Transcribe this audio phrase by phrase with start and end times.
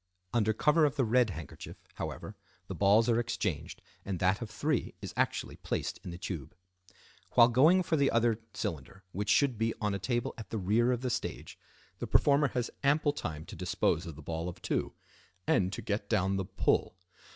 [0.33, 4.95] Under cover of the red handkerchief, however, the balls are exchanged and that of three
[4.99, 6.55] is actually placed in the tube.
[7.33, 10.91] While going for the other cylinder, which should be on a table at the rear
[10.91, 11.55] of the stage,
[11.99, 14.93] the performer has ample time to dispose of the ball of two,
[15.45, 16.97] and to get down the "pull."